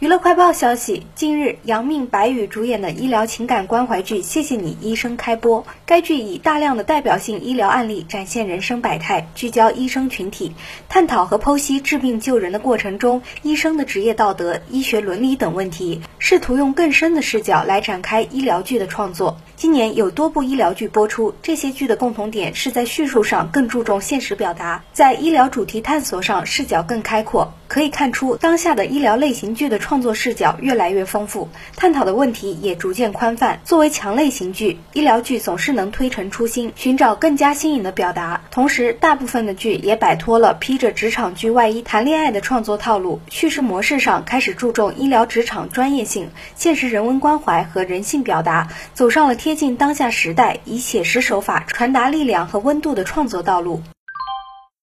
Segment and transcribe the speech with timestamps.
[0.00, 5.66] 娱乐快报消息，近日，杨幂、白宇主演的医疗情感关怀剧《谢谢你医生》开播。
[5.84, 10.52] 该剧以大量的代表性医疗案例展现人生百态，聚焦医生群体，
[10.88, 19.36] 探讨和剖析治病救人的过程中医生的职业道德、医学伦理等问题，试图用更深的视角来展开医疗剧的创作。
[19.58, 27.52] 今年有多部医疗剧播出，这些剧的共同点是在叙述上更注重现实表达，在医疗主题探索上视角更开阔。
[27.66, 33.60] 可以看出，当下的医疗类型剧的创作视角越来越丰富，探讨的问题也逐渐宽泛。
[33.64, 38.40] 作为强类型剧，医疗剧总是能推陈出新，寻找更加新颖的表达。
[38.52, 53.80] 同时，大部分的剧也摆脱了披着职场剧外衣谈恋爱的创作套路，叙事模式上开始注重医疗职场专业性、现实人文关怀和人性表达，走上了贴近当下时代，以写实手法传达力量和温度的创作道路。